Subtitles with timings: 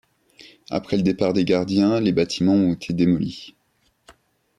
[0.71, 3.53] Après le départ des gardiens, les bâtiments ont été démolis.